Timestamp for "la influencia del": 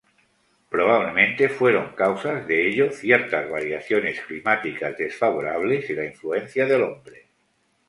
5.93-6.81